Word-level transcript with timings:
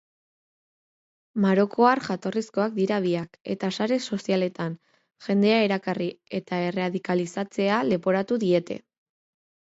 Marokoar 1.41 1.99
jatorrizkoak 2.05 2.71
dira 2.77 2.95
biak 3.03 3.35
eta 3.55 3.69
sare 3.77 3.99
sozialetan 4.15 4.77
jendea 5.25 5.59
erakarri 5.65 6.07
eta 6.39 6.59
erradikalizatzea 6.69 7.77
leporatu 7.91 8.39
diete. 8.45 8.79